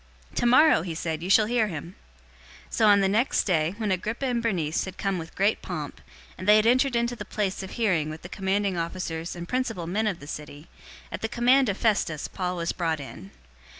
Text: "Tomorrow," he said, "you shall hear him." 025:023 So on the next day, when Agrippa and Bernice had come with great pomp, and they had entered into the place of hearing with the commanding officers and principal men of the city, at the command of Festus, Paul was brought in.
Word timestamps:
"Tomorrow," 0.33 0.81
he 0.81 0.95
said, 0.95 1.21
"you 1.21 1.29
shall 1.29 1.45
hear 1.45 1.67
him." 1.67 1.93
025:023 2.71 2.73
So 2.73 2.87
on 2.87 3.01
the 3.01 3.07
next 3.07 3.43
day, 3.43 3.75
when 3.77 3.91
Agrippa 3.91 4.25
and 4.25 4.41
Bernice 4.41 4.85
had 4.85 4.97
come 4.97 5.19
with 5.19 5.35
great 5.35 5.61
pomp, 5.61 6.01
and 6.39 6.47
they 6.47 6.55
had 6.55 6.65
entered 6.65 6.95
into 6.95 7.15
the 7.15 7.23
place 7.23 7.61
of 7.61 7.69
hearing 7.77 8.09
with 8.09 8.23
the 8.23 8.27
commanding 8.27 8.77
officers 8.79 9.35
and 9.35 9.47
principal 9.47 9.85
men 9.85 10.07
of 10.07 10.19
the 10.19 10.25
city, 10.25 10.69
at 11.11 11.21
the 11.21 11.29
command 11.29 11.69
of 11.69 11.77
Festus, 11.77 12.27
Paul 12.27 12.57
was 12.57 12.71
brought 12.71 12.99
in. 12.99 13.29